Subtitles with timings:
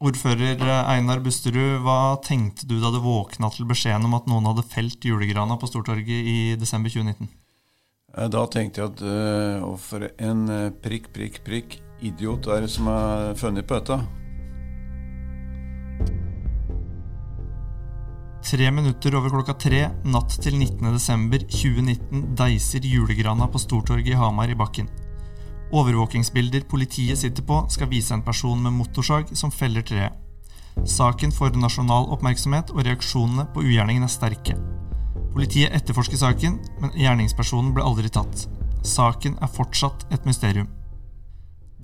[0.00, 4.64] Ordfører Einar Busterud, hva tenkte du da du våkna til beskjeden om at noen hadde
[4.64, 7.28] felt julegrana på Stortorget i desember 2019?
[8.16, 12.72] Eh, Da tenkte jeg at å, for en eh, prikk, prikk, prikk idiot er det
[12.72, 14.00] som er funnet på dette.
[18.50, 24.56] Tre minutter over klokka tre natt til 19.12.2019 deiser julegrana på Stortorget i Hamar i
[24.56, 24.88] bakken.
[25.70, 30.16] Overvåkingsbilder politiet sitter på, skal vise en person med motorsag som feller treet.
[30.86, 34.56] Saken får nasjonal oppmerksomhet, og reaksjonene på ugjerningen er sterke.
[35.30, 38.48] Politiet etterforsker saken, men gjerningspersonen ble aldri tatt.
[38.86, 40.66] Saken er fortsatt et mysterium.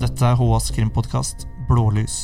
[0.01, 2.17] Dette er HAs krimpodkast Blålys.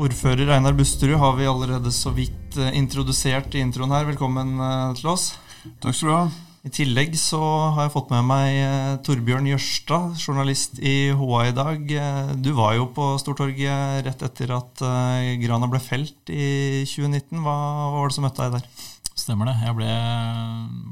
[0.00, 4.06] Ordfører Einar Busterud har vi allerede så vidt eh, introdusert i introen her.
[4.08, 5.34] Velkommen eh, til oss.
[5.82, 6.22] Takk skal du ha.
[6.60, 7.38] I tillegg så
[7.72, 11.92] har jeg fått med meg eh, Torbjørn Jørstad, journalist i HA i dag.
[11.96, 17.40] Eh, Du var jo på Stortorget rett etter at eh, grana ble felt i 2019.
[17.40, 17.56] Hva,
[17.96, 18.84] var det som møtte deg der?
[19.14, 19.56] Stemmer det.
[19.64, 19.88] Jeg ble,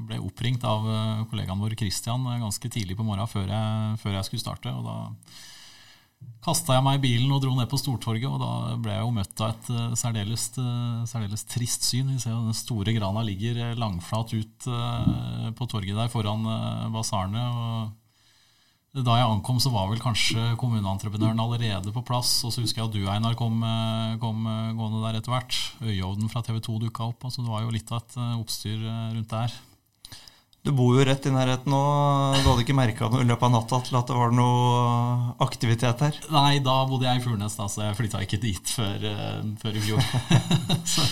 [0.08, 0.88] ble oppringt av
[1.28, 4.72] kollegaen vår Christian ganske tidlig på morgenen før jeg, før jeg skulle starte.
[4.72, 4.96] og da
[6.48, 9.14] kasta jeg meg i bilen og dro ned på Stortorget, og da ble jeg jo
[9.14, 12.14] møtt av et uh, særdeles, uh, særdeles trist syn.
[12.14, 16.46] Vi ser jo Den store grana ligger eh, langflat ut uh, på torget der foran
[16.94, 17.44] basarene.
[17.52, 22.38] og Da jeg ankom, så var vel kanskje kommuneentreprenøren allerede på plass.
[22.48, 23.60] Og så husker jeg at du, Einar, kom,
[24.22, 25.58] kom gående der etter hvert.
[25.84, 27.28] Øyeovnen fra TV 2 dukka opp.
[27.28, 29.58] altså Det var jo litt av et oppstyr rundt der.
[30.68, 31.78] Du bor jo rett i nærheten nå.
[32.42, 36.02] Du hadde ikke merka noe i løpet av natta til at det var noe aktivitet
[36.04, 36.16] her?
[36.28, 39.78] Nei, da bodde jeg i Furnes, da, så jeg flytta ikke dit før, eh, før
[39.78, 40.02] i fjor.
[40.92, 41.06] så,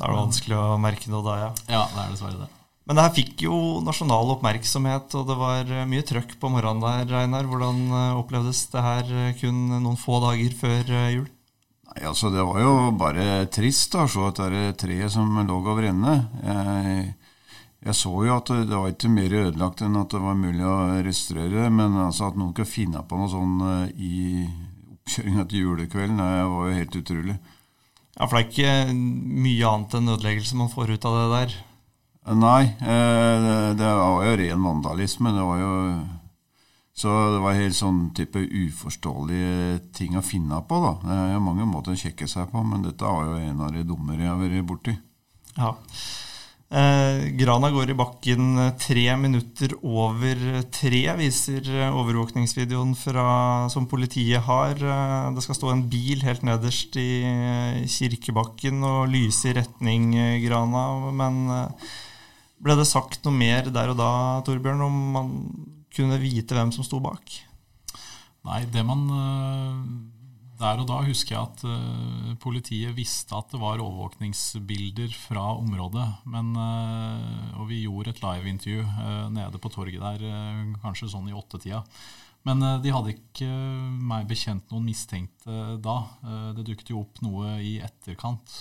[0.00, 1.50] Da er det vanskelig å merke noe da, ja.
[1.70, 2.48] ja, det er dessverre det.
[2.90, 6.82] Men det her fikk jo nasjonal oppmerksomhet, og det var eh, mye trøkk på morgenen
[6.82, 7.46] der, Reinar.
[7.46, 11.30] Hvordan eh, opplevdes det her eh, kun noen få dager før eh, jul?
[11.92, 15.30] Nei, altså Det var jo bare trist da, å se at det er treet som
[15.46, 16.16] lå over ende.
[16.42, 17.06] Jeg,
[17.86, 20.78] jeg så jo at det, var ikke mer ødelagt enn at det var mulig å
[21.06, 24.16] restaurere men altså at noen kunne finne på noe sånn eh, i
[24.96, 27.36] oppkjøringa til julekvelden, det var jo helt utrolig.
[28.16, 28.98] Ja, For det er ikke
[29.44, 31.56] mye annet enn ødeleggelse man får ut av det der.
[32.34, 35.30] Nei, eh, det, det var jo ren vandalisme.
[35.36, 35.74] Det var jo
[36.96, 40.92] Så det var helt sånn type uforståelige ting å finne på, da.
[41.04, 43.74] Det er jo mange måter å sjekke seg på, men dette var jo en av
[43.76, 44.94] de dummere jeg har vært borti.
[45.58, 45.74] Ja.
[46.66, 50.40] Eh, grana går i bakken tre minutter over
[50.74, 53.26] tre, viser eh, overvåkningsvideoen fra,
[53.70, 54.74] som politiet har.
[54.74, 60.10] Eh, Det skal stå en bil helt nederst i eh, kirkebakken og lyse i retning
[60.42, 60.84] grana.
[61.14, 61.38] Men
[62.58, 64.10] ble det sagt noe mer der og da,
[64.42, 65.32] Torbjørn, om man
[65.94, 67.38] kunne vite hvem som sto bak?
[68.46, 69.06] Nei, det man
[70.56, 76.06] Der og da husker jeg at uh, politiet visste at det var overvåkningsbilder fra området.
[76.32, 80.24] Men, uh, og vi gjorde et liveintervju uh, nede på torget der
[80.84, 81.82] kanskje sånn i åttetida.
[82.46, 83.46] Men de hadde ikke
[84.06, 85.96] meg bekjent noen mistenkte da.
[86.54, 88.52] Det dukket jo opp noe i etterkant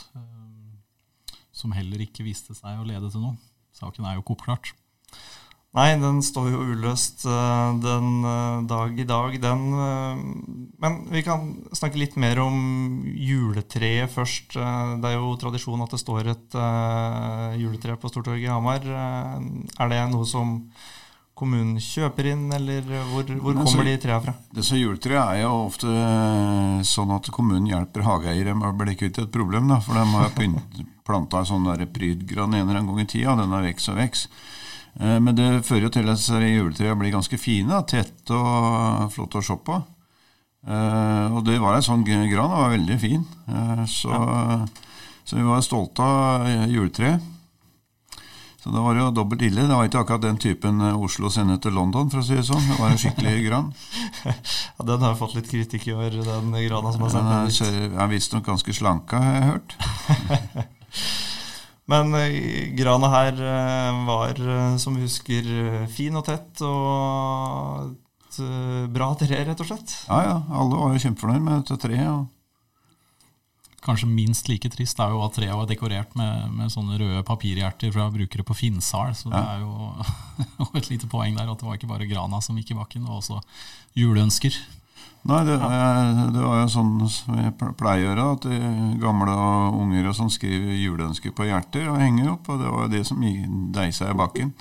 [1.53, 3.37] som heller ikke viste seg å lede til noe.
[3.77, 4.71] Saken er jo ikke oppklart.
[5.75, 9.63] Nei, den står jo uløst eh, den eh, dag i dag, den.
[9.75, 10.21] eh,
[10.79, 14.55] Men vi kan snakke litt mer om juletreet først.
[14.55, 16.57] Det er jo tradisjon at det står et
[17.59, 18.87] juletre på Stortorget i Hamar.
[18.87, 20.57] Er det noe som
[21.35, 22.79] kommunen kjøper inn, eller
[23.11, 24.33] hvor, hvor kommer så- de trærne fra?
[24.55, 25.95] Disse juletrærne er jo ofte
[26.87, 29.67] sånn at kommunen hjelper hageeiere med å bli kvitt et problem.
[29.67, 30.31] Da, for de har
[31.07, 33.99] planta en sånn prydgran en eller annen gang i tida, og den har vokst og
[33.99, 34.29] vokst.
[34.99, 39.43] Eh, Men det fører jo til at juletreet blir ganske fine, tette og flotte å
[39.43, 39.81] se på.
[40.67, 43.25] Eh, Og det var en sånn gran, den var veldig fin.
[43.87, 44.67] Så, Så,
[45.25, 47.31] så vi var stolte av eh, juletreet.
[48.65, 49.61] Så det var jo dobbelt ille.
[49.69, 52.45] Det var ikke akkurat den typen eh, Oslo sender til London, for å si det
[52.47, 52.63] sånn.
[52.65, 53.67] Det var en skikkelig gran.
[54.25, 57.35] Ja, den har jo fått litt kritikk i år, den grana som har sendt er,
[57.35, 57.59] den dit.
[57.59, 59.77] ser- er visstnok ganske slanka, har jeg hørt.
[61.91, 65.49] Men eh, grana her eh, var, eh, som vi husker,
[65.93, 67.91] fin og tett og
[68.25, 68.39] et
[68.91, 69.91] bra tre, rett og slett.
[70.09, 70.39] Ja, ja.
[70.51, 72.09] Alle var jo kjempefornøyd med dette treet.
[72.09, 72.25] og
[73.85, 77.93] Kanskje minst like trist er jo at treet var dekorert med, med sånne røde papirhjerter
[77.93, 79.13] fra brukere på Finnsal.
[79.15, 79.93] Så det er jo
[80.81, 83.13] et lite poeng der at det var ikke bare grana som gikk i bakken, det
[83.13, 83.39] var også
[83.95, 84.57] juleønsker.
[85.25, 88.45] Nei, det, eh, det var jo sånn som jeg pleier å gjøre, at
[89.01, 92.85] gamle og unger og sånn skriver juleønsker på hjerter og henger opp, og det var
[92.85, 93.25] jo det som
[93.73, 94.53] deisa i bakken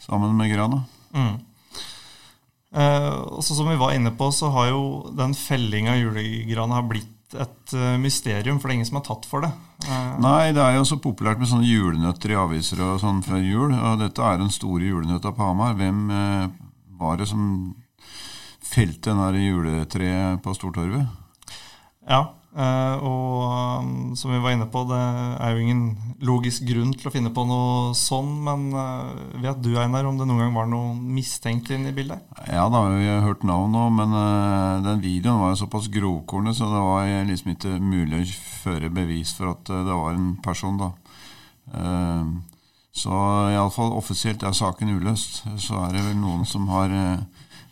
[0.00, 0.82] sammen med grana.
[1.12, 1.38] Mm.
[2.72, 4.82] Eh, Som vi var inne på, så har jo
[5.16, 9.26] den fellinga av julegrana blitt et uh, mysterium, for det er ingen som har tatt
[9.28, 9.52] for det.
[9.86, 13.38] Uh, Nei, det er jo så populært med sånne julenøtter i aviser og sånn før
[13.38, 13.70] jul.
[13.70, 15.76] Og dette er den store julenøtta på Hamar.
[15.78, 16.00] Hvem
[16.98, 17.44] var det som
[18.64, 21.08] felte den juletreet på Stortorvet?
[22.08, 23.42] Ja, Uh, og
[23.78, 27.30] um, som vi var inne på, det er jo ingen logisk grunn til å finne
[27.30, 28.32] på noe sånn.
[28.42, 32.24] Men uh, vet du, Einar, om det noen gang var noe mistenkt inne i bildet?
[32.50, 36.58] Ja, da har vi hørt navn nå, men uh, den videoen var jo såpass grovkornet,
[36.58, 40.80] så det var liksom ikke mulig å føre bevis for at det var en person,
[40.80, 40.90] da.
[42.90, 43.18] så
[43.54, 45.44] iallfall offisielt er saken uløst.
[45.62, 46.90] Så er det vel noen som har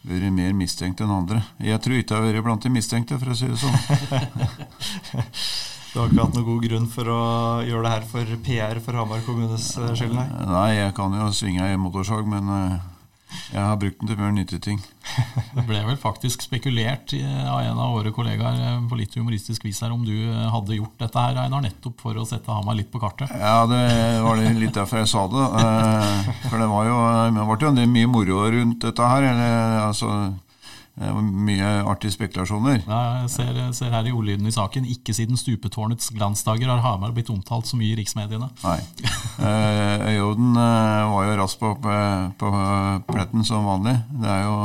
[0.06, 1.42] vært mer mistenkt enn andre.
[1.62, 3.78] Jeg tror ikke jeg har vært blant de mistenkte, for å si det sånn.
[5.92, 7.22] du har ikke hatt noen god grunn for å
[7.66, 10.28] gjøre det her for PR for Hamar kommunes eh, skyld, nei?
[10.52, 12.78] Nei, jeg kan jo svinge ei motorsag, men eh,
[13.52, 14.80] jeg har brukt den til mer nyttige ting.
[15.56, 19.80] Det ble vel faktisk spekulert av en av våre kollegaer eh, på litt humoristisk vis
[19.84, 22.90] her om du eh, hadde gjort dette her, Einar, nettopp for å sette Hamar litt
[22.92, 23.32] på kartet?
[23.32, 23.82] Ja, det
[24.24, 25.46] var litt derfor jeg sa det.
[25.62, 26.98] Eh, for det var jo,
[27.38, 29.30] det ble jo mye moro rundt dette her.
[29.32, 30.47] Eller, altså det
[30.98, 32.80] mye artige spekulasjoner.
[32.82, 37.14] Ja, jeg ser, ser, her i ordlyden i saken ikke siden stupetårnets glansdager har Hamar
[37.14, 38.50] blitt omtalt så mye i riksmediene.
[38.64, 38.78] Nei.
[39.38, 41.74] Eh, Øyoden eh, var jo raskt på,
[42.40, 42.48] på,
[43.06, 43.94] pletten som vanlig.
[44.18, 44.56] Det er jo,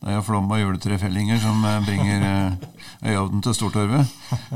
[0.00, 2.66] det er jo flom av juletrefellinger som eh, bringer eh,
[3.12, 4.10] Øyoden til Stortorvet.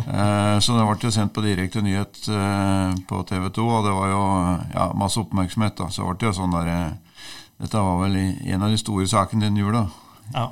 [0.09, 3.95] Eh, så det ble jo sendt på direkte nyhet eh, på TV 2, og det
[3.95, 4.23] var jo
[4.75, 5.79] ja, masse oppmerksomhet.
[5.79, 5.87] da.
[5.95, 6.99] Så det ble jo sånn der,
[7.59, 9.87] Dette var vel en av de store sakene den jula.
[10.35, 10.51] Ja.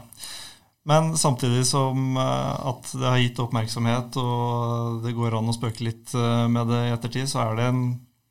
[0.86, 5.82] Men samtidig som eh, at det har gitt oppmerksomhet, og det går an å spøke
[5.82, 7.80] litt eh, med det i ettertid, så er det en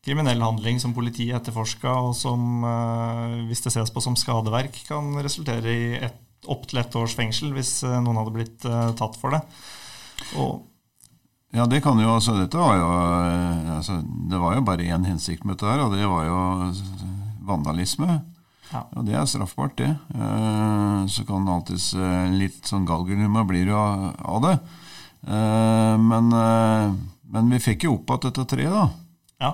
[0.06, 5.18] kriminell handling som politiet etterforska, og som, eh, hvis det ses på som skadeverk, kan
[5.20, 8.66] resultere i et, opptil ett års fengsel hvis noen hadde blitt
[9.00, 9.40] tatt for det.
[10.38, 10.60] Og
[11.58, 12.90] ja, det kan jo altså Dette var jo
[13.80, 13.96] altså,
[14.30, 16.38] Det var jo bare én hensikt med dette her, og det var jo
[17.50, 18.20] vandalisme.
[18.72, 18.84] Ja.
[18.96, 19.92] Og det er straffbart, det.
[20.16, 24.56] Eh, så kan det alltids eh, litt sånn galgenhumor blir jo av det.
[25.26, 26.32] Eh, men,
[27.36, 28.88] men vi fikk jo opp igjen dette treet, da.
[29.44, 29.52] Ja,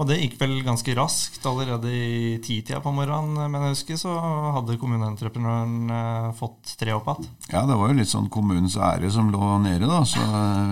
[0.00, 1.44] og det gikk vel ganske raskt.
[1.44, 4.14] Allerede i titida på morgenen, men jeg husker, så
[4.56, 7.28] hadde kommuneentreprenøren fått treet opp igjen.
[7.52, 10.00] Ja, det var jo litt sånn kommunens ære som lå nede, da.
[10.08, 10.24] Så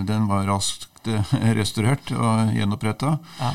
[0.09, 1.13] den var raskt
[1.61, 3.19] restaurert og gjenoppretta.
[3.43, 3.53] Ja.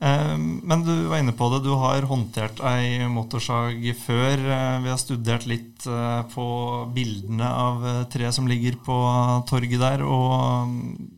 [0.00, 4.38] Ehm, men du var inne på det, du har håndtert ei motorsag før.
[4.38, 6.48] Eh, vi har studert litt eh, på
[6.94, 8.98] bildene av treet tre som ligger på
[9.50, 10.04] torget der.
[10.06, 11.08] Og mm,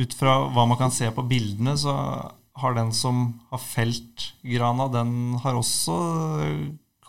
[0.00, 1.96] ut fra hva man kan se på bildene, så
[2.62, 5.96] har den som har felt grana, den har også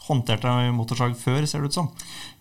[0.04, 1.90] håndtert ei motorsag før, ser det ut som?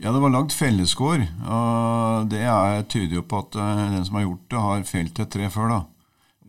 [0.03, 1.23] Ja, det var lagd felleskår.
[1.47, 2.43] Og det
[2.91, 5.81] tyder jo på at den som har gjort det, har felt et tre før, da.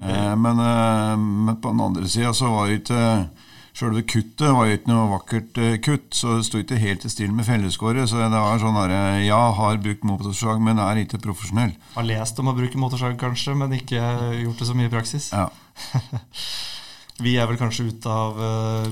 [0.04, 3.02] Eh, men, eh, men, på den andre sida så var ikke
[3.74, 7.10] Sjølve kuttet var jo ikke noe vakkert eh, kutt, så det sto ikke helt i
[7.10, 8.06] stil med felleskåret.
[8.06, 11.74] Så det var sånn herre Ja, har brukt motorsag, men er ikke profesjonell.
[11.96, 13.98] Har lest om å bruke motorsag, kanskje, men ikke
[14.44, 15.32] gjort det så mye i praksis.
[15.34, 15.48] Ja.
[17.24, 18.38] Vi er vel kanskje ute av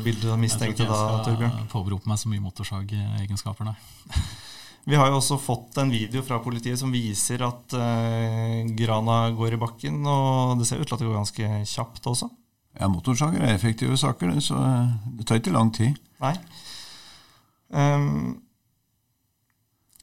[0.02, 1.20] bildet av mistenkte da, Torbjørn?
[1.20, 3.78] Jeg tror ikke jeg skal påberope meg så mye motorsagegenskaper, nei.
[4.90, 9.56] Vi har jo også fått en video fra politiet som viser at eh, grana går
[9.56, 10.02] i bakken.
[10.10, 12.32] Og det ser ut til at det går ganske kjapt også.
[12.80, 15.98] Ja, motorsager er effektive saker, så eh, det tar ikke lang tid.
[16.24, 16.36] Nei.
[17.72, 18.40] Um,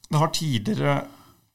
[0.09, 0.99] det har tidligere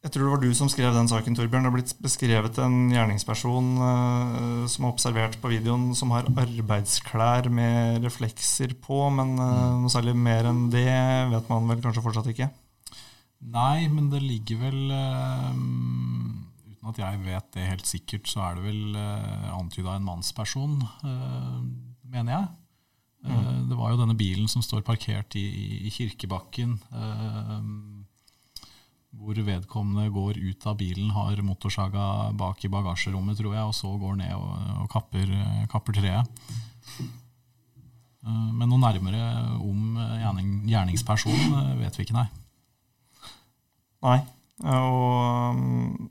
[0.04, 1.64] jeg tror det var du som skrev den saken, Torbjørn.
[1.64, 7.48] Det har blitt beskrevet en gjerningsperson uh, som er observert på videoen, som har arbeidsklær
[7.48, 10.84] med reflekser på, men uh, noe særlig mer enn det
[11.32, 12.50] vet man vel kanskje fortsatt ikke?
[13.44, 18.58] Nei, men det ligger vel um, Uten at jeg vet det helt sikkert, så er
[18.58, 21.60] det vel uh, antyda en mannsperson, uh,
[22.12, 22.46] mener jeg.
[23.24, 23.32] Mm.
[23.32, 25.44] Uh, det var jo denne bilen som står parkert i,
[25.88, 27.60] i Kirkebakken, uh,
[29.14, 33.92] hvor vedkommende går ut av bilen, har motorsaga bak i bagasjerommet, tror jeg, og så
[34.00, 35.30] går ned og, og kapper,
[35.70, 36.26] kapper, treet.
[38.24, 39.20] Men noe nærmere
[39.60, 42.26] om gjerning, gjerningspersonen vet vi ikke, nei.
[44.04, 44.20] Nei.
[44.64, 46.10] Og um,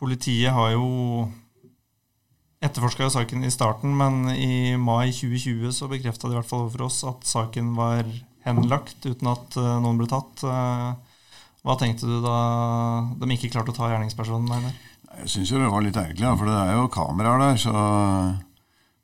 [0.00, 1.28] politiet har jo
[2.60, 6.88] etterforska saken i starten, men i mai 2020 så bekrefta de i hvert fall for
[6.88, 8.04] oss at saken var
[8.44, 10.44] henlagt uten at uh, noen ble tatt.
[10.44, 10.92] Uh,
[11.64, 12.36] hva tenkte du da
[13.20, 14.50] de ikke klarte å ta gjerningspersonen?
[14.56, 14.76] Einar?
[15.20, 17.58] Jeg syns jo det var litt ergerlig, for det er jo kameraer der.
[17.60, 17.72] Så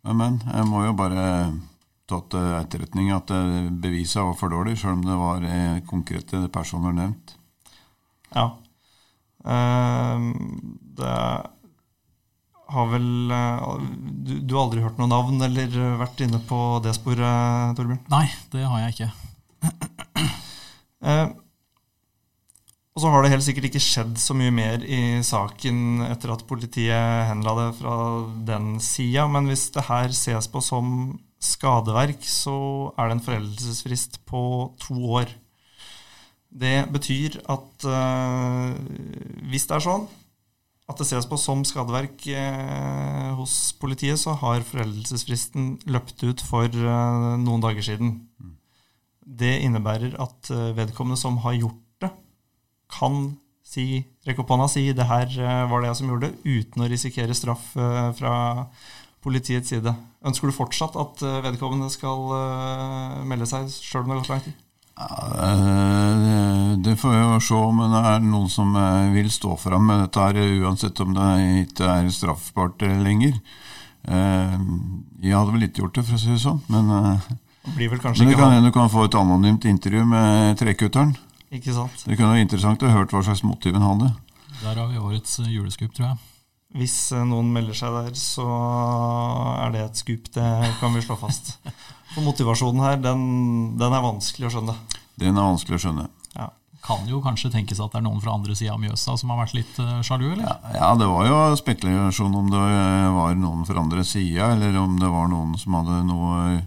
[0.06, 0.36] Men, men.
[0.54, 1.24] Jeg må jo bare
[2.10, 6.46] tatt til etterretning at eh, beviset var for dårlig, sjøl om det var eh, konkrete
[6.54, 7.34] personer nevnt.
[8.34, 8.46] Ja.
[9.46, 10.28] Eh,
[11.00, 11.16] det
[12.66, 13.66] har vel eh,
[14.26, 18.04] du, du har aldri hørt noe navn eller vært inne på det sporet, Torbjørn?
[18.12, 19.12] Nei, det har jeg ikke.
[21.06, 21.28] Eh,
[22.96, 26.46] og så har det helt sikkert ikke skjedd så mye mer i saken etter at
[26.48, 27.96] politiet henla det fra
[28.48, 30.88] den sida, men hvis det her ses på som
[31.42, 34.42] skadeverk, så er det en foreldelsesfrist på
[34.80, 35.32] to år.
[36.56, 38.72] Det betyr at uh,
[39.50, 40.06] hvis det er sånn
[40.86, 46.70] at det ses på som skadeverk uh, hos politiet, så har foreldelsesfristen løpt ut for
[46.70, 48.20] uh, noen dager siden.
[49.26, 52.12] Det innebærer at vedkommende som har gjort det,
[52.94, 53.34] kan
[53.66, 55.32] si, rekke opp hånda og si det her
[55.66, 58.36] var det jeg som gjorde det, uten å risikere straff fra
[59.26, 59.92] politiets side.
[60.26, 62.30] Ønsker du fortsatt at vedkommende skal
[63.26, 64.62] melde seg, sjøl om det har gått lang tid?
[64.96, 65.50] Ja,
[66.16, 66.36] det,
[66.86, 68.72] det får vi jo se om det er noen som
[69.12, 71.26] vil stå fram med dette, her, uansett om det
[71.66, 73.36] ikke er straffbart lenger.
[74.06, 76.88] Jeg hadde vel ikke gjort det, for å si det sånn, men,
[77.66, 81.12] det blir vel men det kan hende du kan få et anonymt intervju med trekutteren.
[81.52, 82.06] Ikke sant?
[82.06, 84.14] Det kunne være interessant å høre hva slags motiv han hadde.
[84.62, 86.16] Der har vi årets juleskup, tror jeg.
[86.74, 88.46] Hvis noen melder seg der, så
[89.62, 90.26] er det et skup.
[90.34, 90.46] Det
[90.80, 91.54] kan vi slå fast.
[92.12, 93.22] For motivasjonen her, den,
[93.78, 94.74] den er vanskelig å skjønne.
[95.20, 96.06] Den er vanskelig å skjønne.
[96.34, 96.50] Ja.
[96.86, 99.40] Kan jo kanskje tenkes at det er noen fra andre sida av Mjøsa som har
[99.40, 100.44] vært litt uh, sjalu, eller?
[100.44, 102.66] Ja, ja, det var jo spekulasjon om det
[103.16, 106.60] var noen fra andre sida, eller om det var noen som hadde noe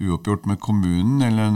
[0.00, 1.50] uoppgjort med kommunen, eller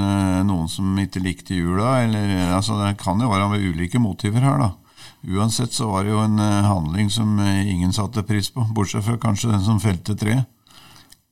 [0.45, 2.03] noen som ikke likte jula.
[2.05, 4.84] Eller, altså, det kan jo være ulike motiver her, da.
[5.25, 9.55] Uansett så var det jo en handling som ingen satte pris på, bortsett fra kanskje
[9.55, 10.45] den som felte treet.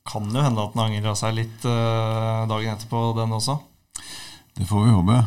[0.03, 3.55] Kan jo hende at den angra seg litt uh, dagen etterpå, den også.
[4.57, 5.21] Det får vi håpe.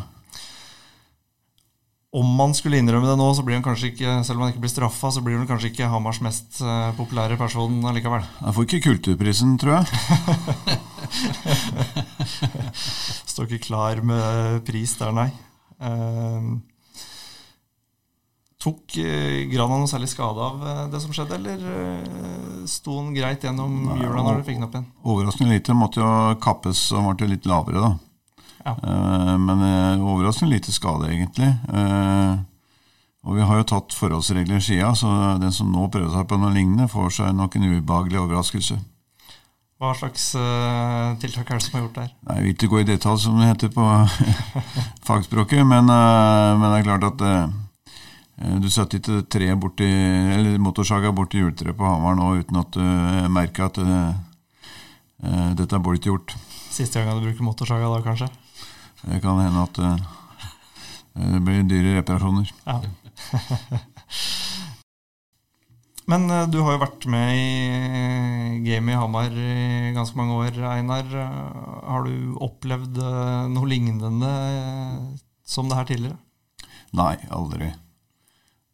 [2.17, 4.63] Om man skulle innrømme det nå, så blir han kanskje ikke selv om han ikke
[4.63, 6.61] blir straffa, så blir han kanskje ikke Hamars mest
[6.97, 8.23] populære person allikevel.
[8.39, 9.85] Han får ikke Kulturprisen, tror jeg.
[13.33, 15.29] Står ikke klar med pris der, nei.
[15.81, 16.57] Uh,
[18.67, 23.95] tok uh, Grana noe særlig skade av det som skjedde, eller sto han greit gjennom
[23.95, 24.91] jula når du fikk den opp igjen?
[25.07, 25.77] Overraskende lite.
[25.77, 26.11] Måtte jo
[26.43, 27.93] kappes og ble litt lavere, da.
[28.67, 28.73] Ja.
[29.39, 29.61] Men
[30.03, 31.47] overraskende lite skade, egentlig.
[33.27, 35.09] Og vi har jo tatt forholdsregler sida, så
[35.41, 38.77] den som nå prøver seg på noe lignende, får seg nok en ubehagelig overraskelse.
[39.77, 42.13] Hva slags uh, tiltak er det som har gjort der?
[42.25, 43.83] Nei, Jeg vil ikke gå i detalj, som det heter på
[45.09, 47.51] fagspråket, men, uh, men, det er klart at uh,
[48.37, 49.87] du satt ikke tre borti,
[50.37, 52.83] eller motorsaga borti juletreet på Hamar nå uten at du
[53.33, 53.77] merka at
[55.57, 56.35] dette burde ikke gjort.
[56.69, 58.29] Siste gang du bruker motorsaga da, kanskje?
[59.01, 59.75] Det kan hende at
[61.17, 62.45] det blir dyre reparasjoner.
[62.67, 62.77] Ja.
[66.07, 71.09] Men du har jo vært med i gamet i Hamar i ganske mange år, Einar.
[71.83, 73.01] Har du opplevd
[73.51, 74.31] noe lignende
[75.43, 76.21] som det her tidligere?
[76.95, 77.73] Nei, aldri.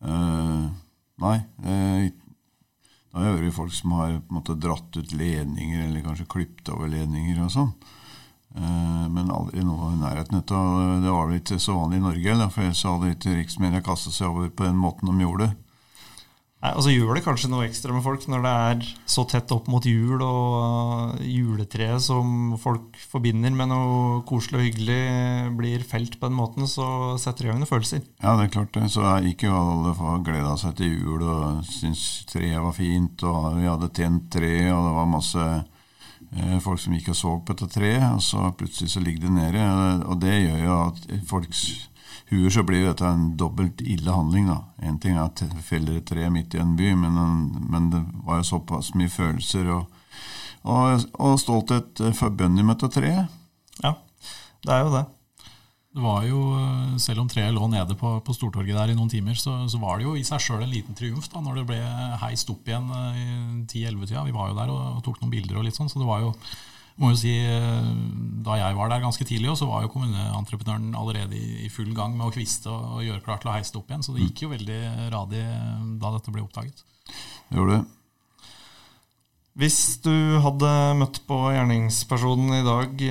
[0.03, 0.67] Uh,
[1.23, 1.37] nei.
[1.63, 2.11] Uh,
[3.13, 7.43] da har vi folk som har måte dratt ut ledninger, eller kanskje klippet over ledninger
[7.45, 7.73] og sånn.
[8.53, 12.65] Uh, men aldri noe i nærheten Det var vel ikke så vanlig i Norge, for
[12.65, 15.62] ellers hadde ikke riksmedia kastet seg over på den måten de gjorde det.
[16.63, 19.51] Nei, og så gjør det kanskje noe ekstra med folk når det er så tett
[19.51, 25.01] opp mot jul og juletreet som folk forbinder med noe koselig og hyggelig,
[25.59, 28.07] blir felt på den måten, så setter det i gang noen følelser.
[28.23, 28.87] Ja, det er klart det.
[28.95, 29.91] Så ikke alle
[30.23, 34.87] gleda seg til jul og syntes treet var fint, og vi hadde tent tre, og
[34.87, 38.95] det var masse eh, folk som gikk og så på dette treet, og så plutselig
[38.95, 39.71] så ligger det nede.
[40.07, 41.65] Og det gjør jo at folks
[42.33, 44.49] huer så blir dette en dobbelt ille handling.
[44.49, 44.59] da.
[44.83, 47.17] Én ting er at feller et tre midt i en by, men,
[47.69, 49.99] men, det var jo såpass mye følelser og,
[50.63, 53.41] og, og stolthet forbundet med dette treet.
[53.83, 53.97] Ja,
[54.65, 55.05] det er jo det.
[55.93, 56.39] Det var jo,
[56.97, 59.99] Selv om treet lå nede på, på Stortorget der i noen timer, så, så var
[59.99, 61.79] det jo i seg sjøl en liten triumf da, når det ble
[62.23, 63.25] heist opp igjen i
[63.69, 64.25] 10-11-tida.
[64.25, 66.25] Vi var jo der og, og tok noen bilder og litt sånn, så det var
[66.25, 66.33] jo
[67.01, 67.33] må jo si,
[68.45, 72.27] Da jeg var der ganske tidlig, så var jo kommuneentreprenøren allerede i, full gang med
[72.27, 74.05] å kviste og, og gjøre klart til å heise det opp igjen.
[74.05, 74.79] Så det gikk jo veldig
[75.13, 75.43] radig
[76.01, 76.83] da dette ble oppdaget.
[77.49, 77.83] Det gjorde det.
[79.53, 83.03] Hvis du hadde møtt på gjerningspersonen i dag,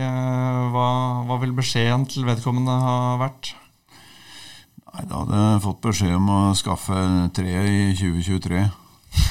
[0.75, 0.87] hva,
[1.29, 3.53] hva vil beskjeden til vedkommende ha vært?
[4.93, 6.99] Nei, Da hadde jeg fått beskjed om å skaffe
[7.37, 8.65] tre i 2023.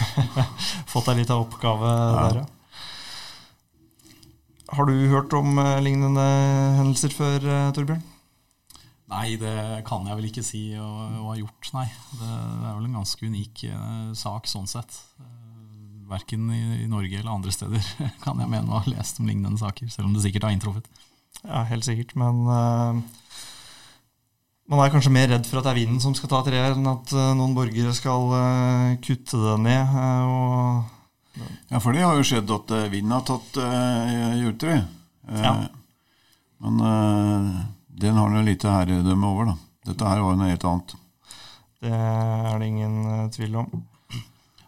[0.94, 2.16] fått deg litt av oppgave ja.
[2.16, 2.61] der, ja.
[4.72, 6.24] Har du hørt om lignende
[6.80, 7.44] hendelser før,
[7.76, 8.04] Torbjørn?
[9.12, 10.88] Nei, det kan jeg vel ikke si å,
[11.28, 11.88] ha gjort, nei.
[12.16, 15.02] Det, det, er vel en ganske unik eh, sak sånn sett.
[15.20, 17.84] Eh, verken i, i, Norge eller andre steder
[18.24, 20.88] kan jeg mene å ha lest om lignende saker, selv om det sikkert har inntruffet.
[21.42, 23.02] Ja, helt sikkert, men uh,
[24.72, 26.92] man er kanskje mer redd for at det er vinden som skal ta treet, enn
[26.92, 29.96] at uh, noen borgere skal uh, kutte det ned.
[30.32, 31.01] Og,
[31.70, 34.82] ja, for det har jo skjedd at vinden har tatt uh, juletre.
[35.42, 35.54] Ja.
[36.62, 36.82] Men
[38.02, 39.52] den har noe lite herredømme over.
[39.52, 39.56] da.
[39.92, 40.96] Dette her var jo noe helt annet.
[41.82, 43.72] Det er det ingen uh, tvil om.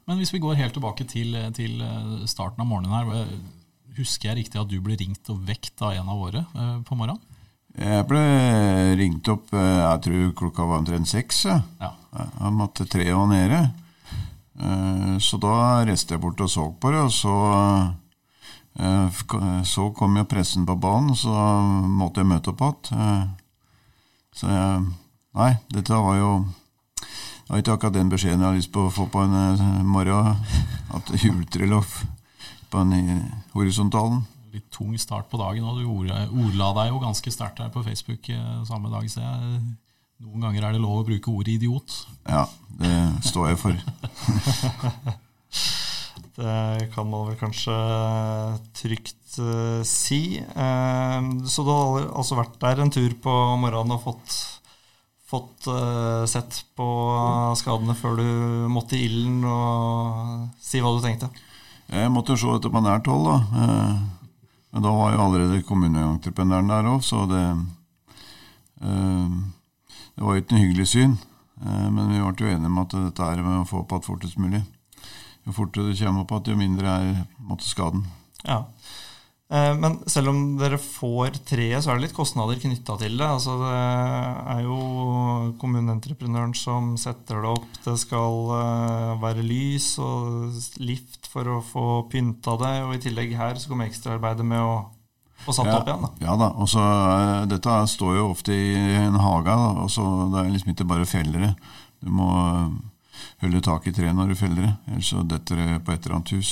[0.09, 3.29] Men hvis vi går helt tilbake til, til, eh, starten av morgenen her.
[3.95, 6.97] Husker jeg riktig at du ble ringt og vekt av en av våre uh, på
[6.97, 7.21] morgenen?
[7.77, 8.23] Jeg ble
[8.99, 11.39] ringt opp jeg tror klokka var omtrent seks.
[11.47, 11.61] Ja.
[11.81, 11.93] Ja.
[12.11, 13.61] Jeg måtte tre var nede.
[14.53, 17.33] Så da reiste jeg bort og så på det, og så
[18.79, 21.29] Eh, så kom jo pressen på banen, så
[21.85, 22.99] måtte jeg møte opp igjen.
[22.99, 23.23] Eh,
[24.33, 24.83] så jeg
[25.33, 26.45] Nei, dette var jo
[26.93, 29.81] Det var ikke akkurat den beskjeden jeg har lyst på å få på en eh,
[29.85, 30.37] morgen.
[30.93, 31.81] At juletre lå
[32.69, 34.23] på den horisontalen.
[34.53, 38.29] Litt tung start på dagen, og du ordla deg jo ganske sterkt her på Facebook
[38.69, 39.09] samme dag.
[39.09, 39.61] Så jeg,
[40.23, 41.97] noen ganger er det lov å bruke ordet idiot.
[42.29, 42.45] Ja,
[42.79, 42.95] det
[43.27, 43.75] står jeg for.
[46.33, 47.73] Det kan man vel kanskje
[48.73, 50.41] trygt uh, si.
[50.57, 54.33] Uh, så du har altså vært der en tur på morgenen og fått,
[55.29, 56.87] fått uh, sett på
[57.59, 58.25] skadene før du
[58.73, 61.29] måtte i ilden og si hva du tenkte?
[61.93, 63.37] Jeg måtte jo se etter på nært hold, da.
[64.73, 67.43] Men da var jo allerede kommuneentreprenøren der òg, så det
[70.13, 71.17] Det var jo ikke noe hyggelig syn.
[71.63, 74.39] Men vi ble jo enige om at dette er med å få opp igjen fortest
[74.41, 74.63] mulig
[75.43, 78.05] jo fortere du kommer opp igjen, jo mindre er måtte skaden.
[78.43, 78.63] Ja.
[79.53, 83.27] Eh, men selv om dere får treet, så er det litt kostnader knytta til det.
[83.27, 83.73] Altså det
[84.55, 84.79] er jo
[85.61, 87.69] kommuneentreprenøren som setter det opp.
[87.83, 92.75] Det skal eh, være lys og lift for å få pynta det.
[92.87, 94.75] Og i tillegg her så kommer ekstraarbeidet med å
[95.45, 96.05] få satt ja, opp igjen.
[96.05, 96.11] Da.
[96.25, 96.49] Ja da.
[96.55, 99.55] og så eh, Dette står jo ofte i en hage.
[99.83, 101.53] Og så Det er liksom ikke bare fellere.
[102.03, 102.29] Du må
[103.43, 106.17] holde tak i treet når du feller det, ellers så detter det på et eller
[106.17, 106.51] annet hus.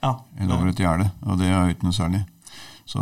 [0.00, 2.22] Ja, eller over et gjerde, og det er ikke noe særlig.
[2.88, 2.98] Så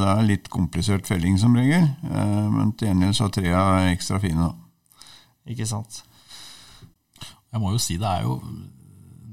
[0.00, 4.18] det er litt komplisert felling som regel, eh, men til gjengjeld så er trea ekstra
[4.22, 5.10] fine, da.
[5.50, 6.02] Ikke sant.
[7.50, 8.38] Jeg må jo si det er jo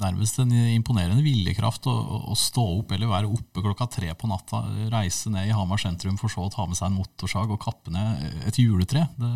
[0.01, 1.95] nærmest en imponerende viljekraft å,
[2.31, 6.17] å, stå opp eller være oppe klokka tre på natta, reise ned i Hamar sentrum
[6.19, 9.07] for så å ta med seg en motorsag og kappe ned et juletre.
[9.17, 9.31] Det,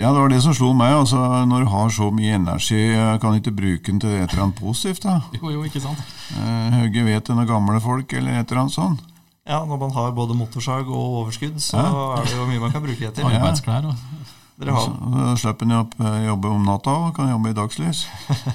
[0.00, 0.94] ja, det var det som slo meg.
[1.02, 2.80] altså Når du har så mye energi,
[3.20, 5.04] kan du ikke bruke den til et eller annet positivt?
[5.04, 5.18] da?
[5.36, 6.00] Jo, jo, ikke sant?
[6.32, 9.06] Høgge Høge vet det når gamle folk, eller et eller annet sånt.
[9.48, 11.90] Ja, når man har både motorsag og overskudd, så ja.
[12.20, 13.26] er det jo mye man kan bruke det til.
[13.26, 14.19] Arbeidsklær og
[14.60, 14.90] dere har...
[15.30, 18.02] Så slipper en å eh, jobbe om natta og kan jobbe i dagslys.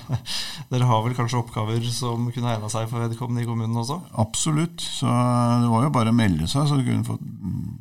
[0.72, 3.98] Dere har vel kanskje oppgaver som kunne egna seg for vedkommende i kommunen også?
[4.22, 4.84] Absolutt.
[4.86, 7.24] Så eh, det var jo bare å melde seg, så du kunne fått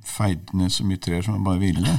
[0.08, 1.92] feid ned så mye trær som man bare ville.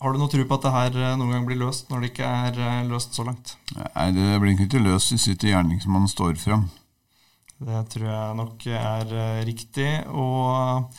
[0.00, 2.12] Har du noe tro på at det her eh, noen gang blir løst, når det
[2.12, 3.56] ikke er løst så langt?
[3.78, 6.68] Nei, det blir ikke løst hvis ikke gjerningsmannen står fram.
[7.60, 9.16] Det tror jeg nok er
[9.48, 9.90] riktig.
[10.12, 10.92] Og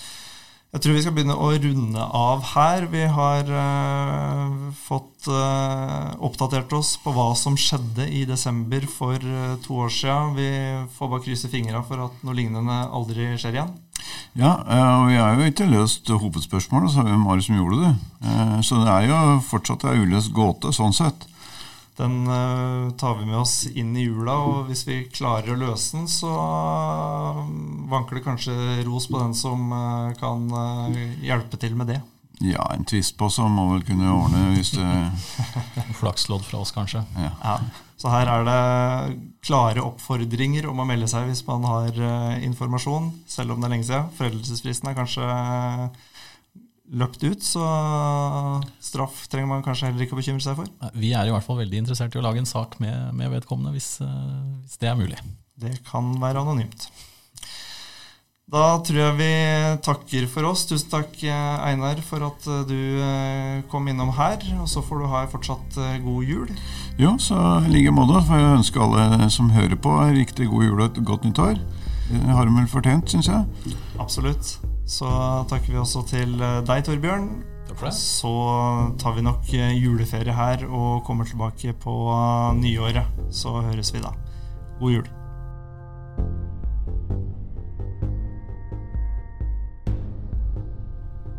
[0.72, 2.86] jeg tror vi skal begynne å runde av her.
[2.94, 9.58] Vi har uh, fått uh, oppdatert oss på hva som skjedde i desember for uh,
[9.66, 10.32] to år siden.
[10.38, 10.48] Vi
[10.96, 13.74] får bare krysse fingra for at noe lignende aldri skjer igjen.
[14.40, 17.92] Ja, og vi har jo ikke løst hovedspørsmålet, så hvem var det som gjorde det?
[18.66, 21.28] Så det er jo fortsatt ei uløst gåte, sånn sett.
[22.02, 26.00] Den uh, tar vi med oss inn i jula, og hvis vi klarer å løse
[26.00, 27.44] den, så uh,
[27.92, 28.56] vanker det kanskje
[28.88, 30.48] ros på den som uh, kan
[31.22, 32.00] hjelpe til med det.
[32.42, 34.88] Ja, en tvist på så må vel kunne ordne hvis det
[36.00, 37.04] Flakslodd fra oss, kanskje.
[37.22, 37.36] Ja.
[37.44, 37.58] ja.
[38.02, 38.62] Så her er det
[39.46, 41.94] klare oppfordringer om å melde seg hvis man har
[42.42, 44.10] informasjon, selv om det er lenge siden.
[44.18, 45.28] Foreldelsesfristen er kanskje
[46.92, 47.68] løpt ut, så
[48.84, 50.72] straff trenger man kanskje heller ikke å bekymre seg for.
[50.98, 53.72] Vi er i hvert fall veldig interessert i å lage en sak med, med vedkommende,
[53.76, 55.22] hvis, eh, hvis, det er mulig.
[55.62, 56.90] Det kan være anonymt.
[58.52, 59.34] Da tror jeg vi
[59.86, 60.66] takker for oss.
[60.68, 64.44] Tusen takk, Einar, for at eh, du eh, kom innom her.
[64.60, 66.52] Og så får du ha fortsatt god jul.
[67.00, 70.76] Jo, så i like måte får jeg ønske alle som hører på, riktig god jul
[70.82, 71.56] og et godt nyttår.
[72.12, 73.78] Det har de vel fortjent, syns jeg.
[73.96, 74.58] Absolutt.
[74.92, 75.08] Så
[75.48, 77.30] takker vi også til eh, deg, Torbjørn.
[77.70, 78.32] Takk for det Så
[79.00, 83.22] tar vi nok eh, juleferie her og kommer tilbake på eh, nyåret.
[83.32, 84.12] Så høres vi da.
[84.82, 85.08] God jul.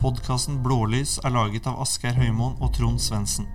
[0.03, 3.47] Podkasten Blålys er laget av Asgeir Høymoen og Trond Svendsen.